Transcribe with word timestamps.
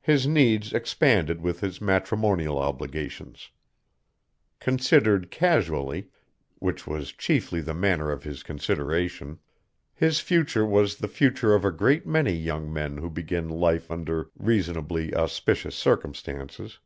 His 0.00 0.24
needs 0.24 0.72
expanded 0.72 1.40
with 1.40 1.58
his 1.58 1.80
matrimonial 1.80 2.60
obligations. 2.60 3.50
Considered 4.60 5.32
casually 5.32 6.10
which 6.60 6.86
was 6.86 7.10
chiefly 7.12 7.60
the 7.60 7.74
manner 7.74 8.12
of 8.12 8.22
his 8.22 8.44
consideration 8.44 9.40
his 9.92 10.20
future 10.20 10.64
was 10.64 10.98
the 10.98 11.08
future 11.08 11.56
of 11.56 11.64
a 11.64 11.72
great 11.72 12.06
many 12.06 12.34
young 12.34 12.72
men 12.72 12.98
who 12.98 13.10
begin 13.10 13.48
life 13.48 13.90
under 13.90 14.30
reasonably 14.38 15.12
auspicious 15.12 15.74
circumstances. 15.74 16.78